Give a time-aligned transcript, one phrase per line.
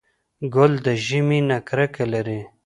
[0.53, 2.41] ګل د ژمي نه کرکه لري.